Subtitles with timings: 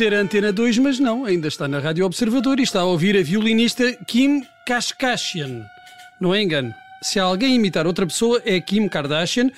[0.00, 3.18] Ser a Antena 2, mas não, ainda está na Rádio Observador e está a ouvir
[3.18, 5.66] a violinista Kim Kashkashian.
[6.18, 6.74] Não é engano.
[7.02, 9.50] Se alguém imitar outra pessoa, é Kim Kardashian,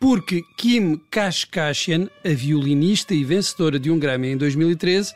[0.00, 5.12] porque Kim Kashkashian, a violinista e vencedora de um Grammy em 2013,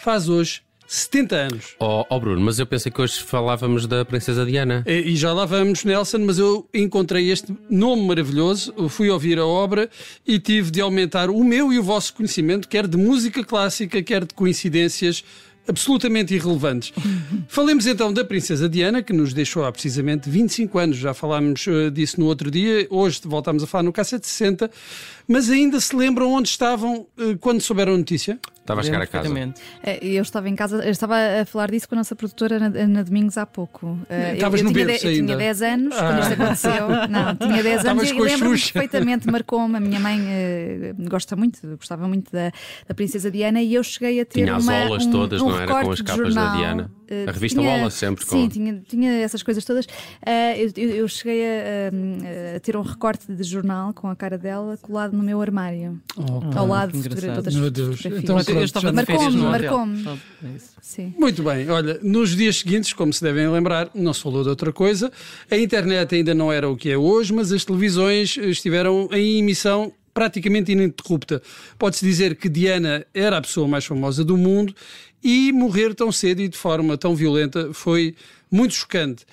[0.00, 1.76] faz hoje 70 anos.
[1.80, 4.84] Oh, oh, Bruno, mas eu pensei que hoje falávamos da Princesa Diana.
[4.86, 9.38] E e já lá vamos, Nelson, mas eu encontrei este nome maravilhoso, eu fui ouvir
[9.38, 9.88] a obra
[10.26, 14.24] e tive de aumentar o meu e o vosso conhecimento, quer de música clássica, quer
[14.24, 15.24] de coincidências
[15.68, 16.92] absolutamente irrelevantes.
[17.48, 21.90] Falemos então da Princesa Diana, que nos deixou há precisamente 25 anos, já falámos eh,
[21.90, 24.70] disso no outro dia, hoje voltámos a falar no K760,
[25.26, 28.38] mas ainda se lembram onde estavam eh, quando souberam a notícia?
[28.66, 29.54] Estava a chegar a casa.
[29.84, 32.68] Eh, Eu estava em casa, eu estava a falar disso com a nossa produtora na,
[32.88, 33.96] na Domingos há pouco.
[34.10, 35.36] Eh, eu- Estavas eu, no tinha, berço de- eu tinha ainda?
[35.36, 36.02] 10 anos Ah.
[36.02, 36.88] quando isto aconteceu.
[37.08, 39.76] Não, tinha 10 anos Estavas e lembro-me perfeitamente, marcou-me.
[39.76, 42.50] A minha mãe eh, gosta muito, gostava muito da,
[42.88, 45.48] da Princesa Diana e eu cheguei a ter Tinha as uma, olas um, todas, um
[45.50, 45.66] não era?
[45.84, 46.56] Com as capas da.
[46.56, 46.90] Diana.
[47.28, 49.86] A revista tinha- Ola sempre com- Sim, tinha, tinha essas coisas todas.
[50.24, 54.36] Eh, eu, eu- eu cheguei a, a ter um recorte de jornal com a cara
[54.38, 56.00] dela colado no meu armário,
[56.56, 58.04] ao lado de todas Meu as Deus.
[58.06, 60.08] Então, férias Marcou-me, marcou-me.
[60.08, 60.76] É.
[60.80, 61.14] Sim.
[61.18, 64.72] Muito bem, olha, nos dias seguintes, como se devem lembrar, não se falou de outra
[64.72, 65.10] coisa.
[65.50, 69.92] A internet ainda não era o que é hoje, mas as televisões estiveram em emissão
[70.14, 71.42] praticamente ininterrupta.
[71.78, 74.74] Pode-se dizer que Diana era a pessoa mais famosa do mundo
[75.22, 78.14] e morrer tão cedo e de forma tão violenta foi
[78.50, 79.24] muito chocante.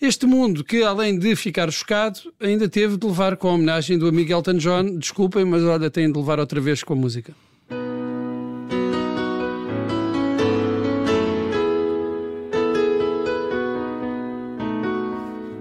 [0.00, 4.06] Este mundo, que além de ficar chocado, ainda teve de levar com a homenagem do
[4.06, 4.96] amigo Elton John.
[4.96, 7.34] Desculpem, mas olha, tem de levar outra vez com a música.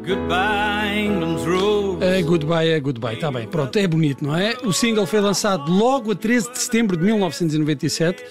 [0.07, 2.03] Goodbye, England's rose.
[2.03, 3.15] É goodbye, é goodbye.
[3.15, 4.55] Está bem, pronto, é bonito, não é?
[4.63, 8.23] O single foi lançado logo a 13 de setembro de 1997.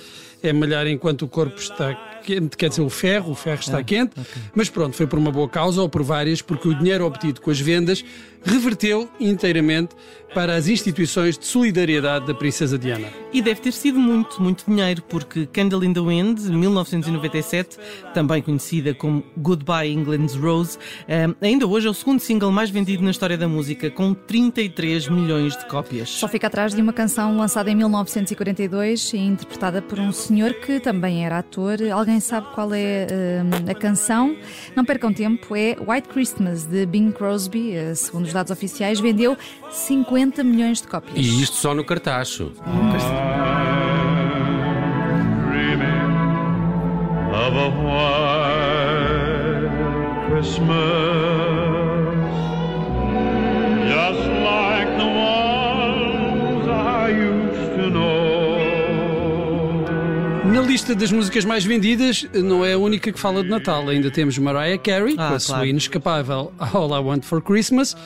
[0.42, 4.12] É malhar enquanto o corpo está quente, quer dizer, o ferro, o ferro está quente.
[4.54, 7.50] Mas pronto, foi por uma boa causa ou por várias, porque o dinheiro obtido com
[7.50, 8.04] as vendas
[8.44, 9.94] reverteu inteiramente
[10.34, 13.08] para as instituições de solidariedade da Princesa Diana.
[13.32, 17.78] E deve ter sido muito, muito dinheiro, porque Candle in the Wind, 1997,
[18.12, 23.02] também conhecida como Goodbye England's Rose, eh, ainda hoje é o segundo single mais vendido
[23.02, 26.10] na história da música, com 33 milhões de cópias.
[26.10, 30.78] Só fica atrás de uma canção lançada em 1942 e interpretada por um senhor que
[30.80, 31.78] também era ator.
[31.90, 33.06] Alguém sabe qual é
[33.42, 34.36] hum, a canção?
[34.74, 37.74] Não percam tempo, é White Christmas de Bing Crosby.
[37.74, 39.36] Eh, Segundo os dados oficiais, vendeu
[39.70, 41.16] 50 milhões de cópias.
[41.16, 42.52] E isto só no cartacho.
[45.48, 46.16] dreaming
[47.32, 48.76] of a white
[50.30, 51.25] Christmas,
[60.86, 63.88] lista das músicas mais vendidas, não é a única que fala de Natal.
[63.88, 65.68] Ainda temos Mariah Carey, Ah, com a sua claro.
[65.68, 67.96] inescapável All I Want for Christmas,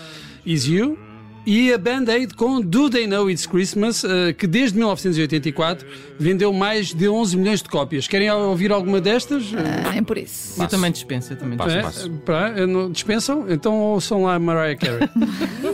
[0.46, 0.98] Is You,
[1.46, 5.86] e a Band-Aid com Do They Know It's Christmas, eh, que desde 1984
[6.18, 8.06] vendeu mais de 11 milhões de cópias.
[8.08, 9.44] Querem ouvir alguma destas?
[9.84, 10.60] Ah, Nem por isso.
[10.62, 11.98] Eu também dispenso, eu também Passo, dispenso.
[12.10, 12.10] passo.
[12.24, 13.44] Para, eh, não- dispensam?
[13.50, 15.08] Então ouçam lá Mariah Carey.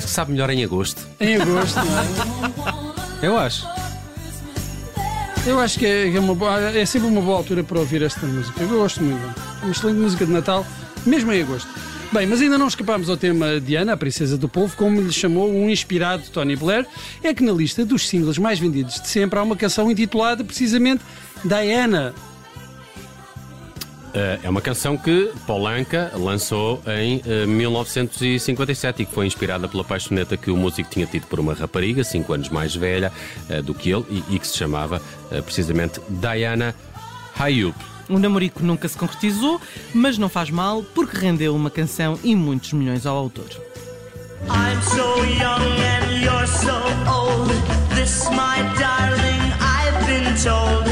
[0.00, 1.06] Parece que sabe melhor em agosto.
[1.20, 3.26] em agosto, não é?
[3.26, 3.68] Eu acho.
[5.46, 8.62] Eu acho que é, é boa- é sempre uma boa altura para ouvir esta música.
[8.62, 9.20] Eu gosto muito.
[9.62, 10.66] Uma excelente música de Natal,
[11.04, 11.68] mesmo em agosto.
[12.12, 15.52] Bem, mas ainda não escapámos ao tema Diana, a princesa do povo, como lhe chamou
[15.52, 16.86] um inspirado Tony Blair.
[17.22, 21.02] É que na lista dos singles mais vendidos de sempre há uma canção intitulada precisamente
[21.44, 22.14] Diana.
[24.14, 29.68] Eh, É uma canção que Paul Anka lançou em eh, 1957 e que foi inspirada
[29.68, 33.12] pela paixoneta que o músico tinha tido por uma rapariga, 5 anos mais velha
[33.48, 36.74] eh, do que ele, e, que se chamava eh, precisamente Diana
[37.38, 37.74] Hayub.
[38.08, 39.60] O namorico nunca se concretizou,
[39.94, 43.46] mas não faz mal, porque rendeu uma canção e muitos milhões ao autor.
[44.48, 46.74] I'm so young and you're so
[47.08, 47.50] old.
[47.94, 50.89] This, my darling, I've been told.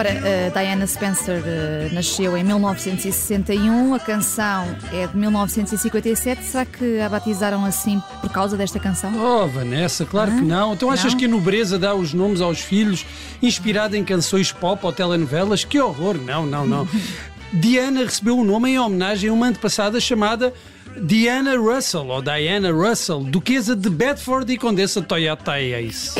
[0.00, 0.14] Ora,
[0.46, 6.42] a Diana Spencer eh, nasceu em 1961, a canção é de 1957.
[6.42, 9.12] Será que a batizaram assim por causa desta canção?
[9.14, 10.72] Oh, Vanessa, claro que não.
[10.72, 11.18] Então achas Não?
[11.18, 13.04] que a nobreza dá os nomes aos filhos
[13.42, 15.64] inspirada em canções pop ou telenovelas?
[15.64, 16.16] Que horror!
[16.16, 16.88] Não, não, não.
[17.52, 20.54] Diana recebeu o nome em homenagem a uma antepassada chamada
[20.96, 26.14] Diana Russell, ou Diana Russell, duquesa de Bedford e condessa de Toyota Ace.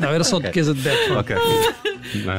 [0.00, 1.18] Não, era só duquesa de Bedford.
[1.18, 1.36] Ok.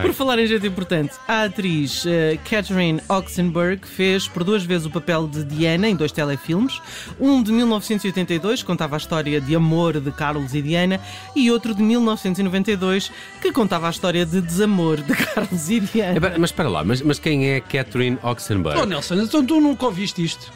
[0.01, 4.89] Por falar em gente importante, a atriz eh, Catherine Oxenberg fez por duas vezes o
[4.89, 6.81] papel de Diana em dois telefilmes.
[7.19, 10.99] Um de 1982, que contava a história de amor de Carlos e Diana,
[11.35, 13.11] e outro de 1992,
[13.41, 16.17] que contava a história de desamor de Carlos e Diana.
[16.27, 18.79] Eh, Mas espera lá, mas, mas quem é Catherine Oxenberg?
[18.81, 20.51] Oh, Nelson, então tu nunca ouviste isto?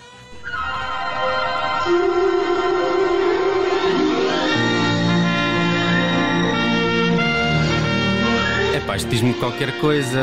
[8.95, 10.19] Isto diz-me qualquer coisa,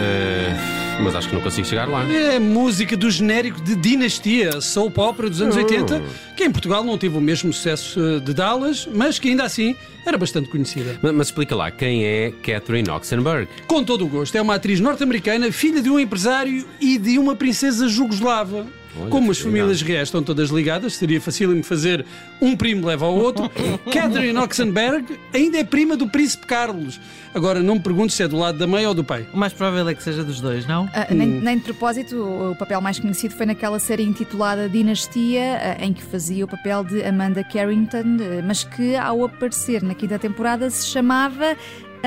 [0.00, 2.02] eh, mas acho que não consigo chegar lá.
[2.10, 5.58] É música do genérico de Dinastia, soap opera dos anos Oh.
[5.60, 6.02] 80,
[6.36, 9.76] que em Portugal não teve o mesmo sucesso eh, de Dallas, mas que ainda assim
[10.04, 10.98] era bastante conhecida.
[11.02, 13.48] Ma- Mas, explica lá, quem é Catherine Oxenberg?
[13.68, 17.36] Com todo o gosto, é uma atriz norte-americana, filha de um empresário e de uma
[17.36, 18.66] princesa jugoslava.
[19.00, 22.04] Olha, Como as famílias reais estão todas ligadas, seria facílimo fazer
[22.40, 23.48] um primo leva ao outro.
[23.92, 26.98] Catherine Oxenberg ainda é prima do príncipe Carlos.
[27.34, 29.26] Agora, não me perguntes se é do lado da mãe ou do pai.
[29.32, 30.88] O mais provável é que seja dos dois, não?
[30.94, 35.58] Ah, nem, nem de propósito, o o papel mais conhecido foi naquela série intitulada Dinastia,
[35.78, 39.94] ah, em que fazia o papel de Amanda Carrington, ah, mas que ao aparecer na
[39.94, 41.54] quinta temporada se chamava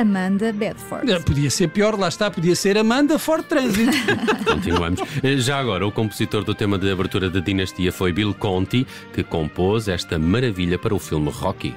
[0.01, 1.09] Amanda Bedford.
[1.11, 3.89] Eh, Podia ser pior, lá está, podia ser Amanda Ford Transit.
[4.45, 4.99] Continuamos.
[5.23, 9.23] Eh, Já agora, o compositor do tema de abertura da dinastia foi Bill Conti, que
[9.23, 11.75] compôs esta maravilha para o filme Rocky.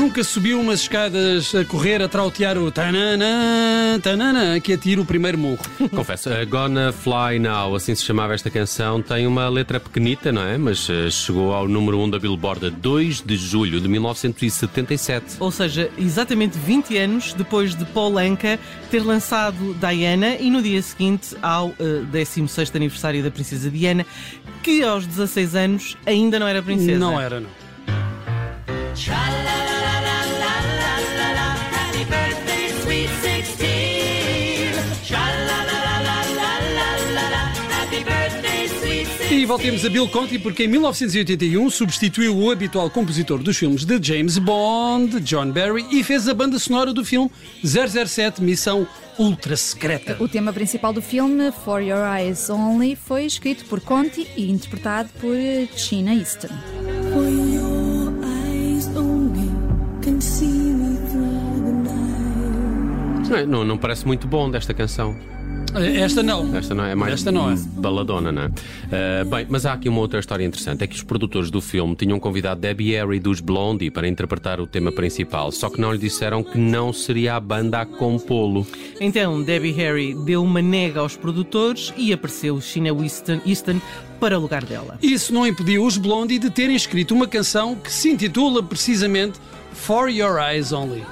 [0.00, 5.36] Nunca subiu umas escadas a correr, a trautear o tanana, tanana, que atira o primeiro
[5.36, 5.58] murro.
[5.94, 10.42] Confesso, a Gonna Fly Now, assim se chamava esta canção, tem uma letra pequenita, não
[10.42, 10.56] é?
[10.56, 15.36] Mas eh, chegou ao número 1 da Billboard a 2 de julho de 1977.
[15.38, 18.58] Ou seja, exatamente 20 anos depois de Paul Anka
[18.90, 24.06] ter lançado Diana e no dia seguinte ao eh, 16º aniversário da princesa Diana,
[24.62, 26.98] que aos 16 anos ainda não era princesa.
[26.98, 27.50] Não era, não.
[29.08, 29.39] Happy
[39.50, 44.38] voltemos a Bill Conti, porque em 1981 substituiu o habitual compositor dos filmes de James
[44.38, 47.28] Bond, John Barry, e fez a banda sonora do filme
[47.64, 48.86] 007 Missão
[49.18, 50.16] Ultra Secreta.
[50.20, 55.08] O tema principal do filme, For Your Eyes Only, foi escrito por Conti e interpretado
[55.20, 55.34] por
[55.76, 56.46] China Easton.
[63.20, 63.28] Night.
[63.28, 63.44] Não, é?
[63.44, 65.39] não, não parece muito bom desta canção.
[65.74, 66.56] Esta não.
[66.56, 67.54] Esta não é, mais Esta não é.
[67.56, 68.50] baladona, não é?
[68.92, 71.94] Ah, bem, mas há aqui uma outra história interessante: é que os produtores do filme
[71.94, 75.98] tinham convidado Debbie Harry dos Blondie para interpretar o tema principal, só que não lhe
[75.98, 78.66] disseram que não seria a banda a compô-lo.
[79.00, 83.80] Então, Debbie Harry deu uma nega aos produtores e apareceu China Easton, Easton
[84.18, 84.98] para o lugar dela.
[85.02, 89.38] Isso não impediu os Blondie de terem escrito uma canção que se intitula precisamente
[89.72, 91.04] For Your Eyes Only.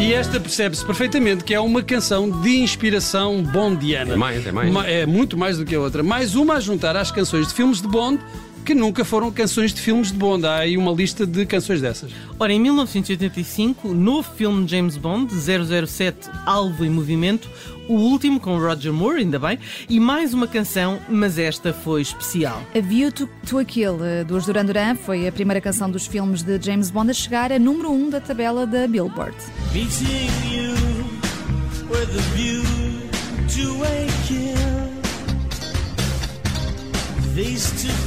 [0.00, 4.14] E esta percebe-se perfeitamente que é uma canção de inspiração bondiana.
[4.14, 4.70] É mais, é mais.
[4.72, 6.02] Ma- É muito mais do que a outra.
[6.02, 8.18] Mais uma a juntar às canções de filmes de Bond
[8.68, 10.44] que nunca foram canções de filmes de Bond.
[10.44, 12.12] Há aí uma lista de canções dessas.
[12.38, 17.48] Ora, em 1985, no filme de James Bond, 007 Alvo em Movimento,
[17.88, 19.58] o último com Roger Moore, ainda bem,
[19.88, 22.62] e mais uma canção, mas esta foi especial.
[22.76, 26.42] A View to, to a Kill, dos Duran Duran, foi a primeira canção dos filmes
[26.42, 29.34] de James Bond a chegar a número 1 da tabela da Billboard.
[29.72, 30.74] Meeting you
[31.88, 32.62] with a view
[33.48, 34.58] to a kill.
[37.34, 37.97] Face to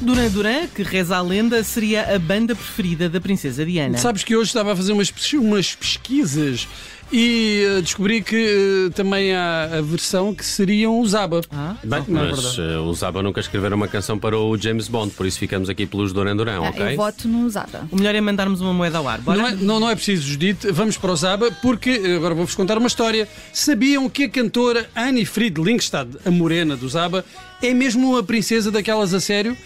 [0.00, 3.98] Duran Duran, que reza a lenda, seria a banda preferida da princesa Diana.
[3.98, 6.66] Sabes que hoje estava a fazer umas, umas pesquisas
[7.12, 11.40] e eh, descobri que eh, também há a versão que seriam os ABBA.
[11.50, 11.76] Ah?
[11.82, 15.12] Bem, Não é mas eh, os ABBA nunca escreveram uma canção para o James Bond,
[15.14, 16.92] por isso ficamos aqui pelos Duran Duran, Ah, ok?
[16.92, 17.88] Eu voto no Zaba.
[17.90, 19.20] O melhor é mandarmos uma moeda ao ar.
[19.20, 19.38] Bora?
[19.38, 22.76] Não é, não, não é preciso, Judite, vamos para os ABBA, porque agora vou-vos contar
[22.78, 23.28] uma história.
[23.52, 27.24] Sabiam que a cantora Annie Fried Lindstad, a morena dos ABBA,
[27.62, 29.56] é mesmo uma princesa daquelas a sério?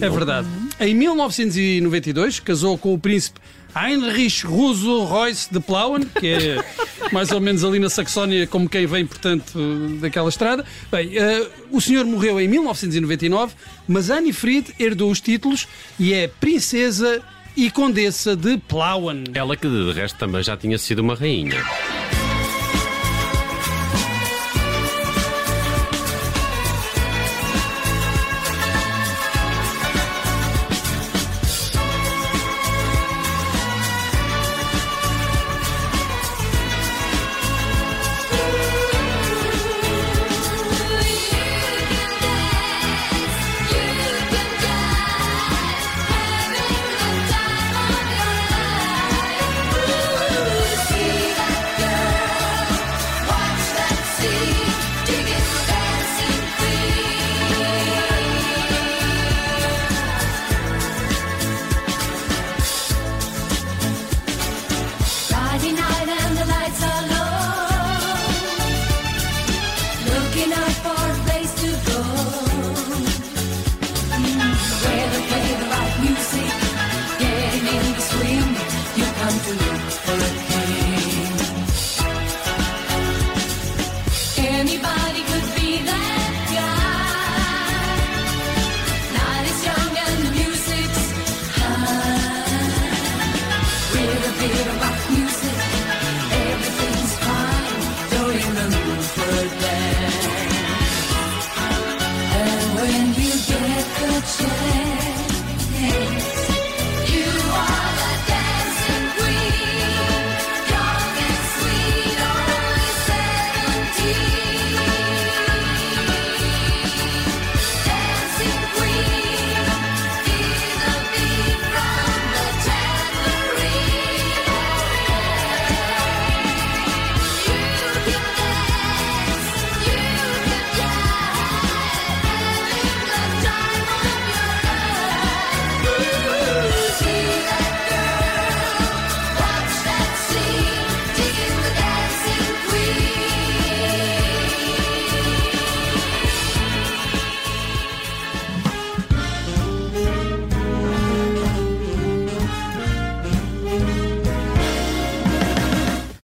[0.00, 0.46] É verdade.
[0.78, 3.40] Em 1992, casou com o príncipe
[3.74, 6.64] Heinrich Russo Royce de Plauen, que é
[7.12, 9.58] mais ou menos ali na Saxónia, como quem vem, portanto,
[10.00, 10.64] daquela estrada.
[10.90, 13.54] Bem, eh, o senhor morreu em 1999,
[13.86, 15.66] mas Annie Fried herdou os títulos
[15.98, 17.22] e é princesa
[17.56, 19.24] e condessa de Plauen.
[19.34, 21.62] Ela que de resto também já tinha sido uma rainha.